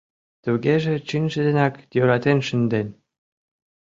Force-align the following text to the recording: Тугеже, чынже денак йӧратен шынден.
Тугеже, 0.43 0.93
чынже 1.07 1.39
денак 1.45 1.73
йӧратен 1.95 2.39
шынден. 2.47 2.87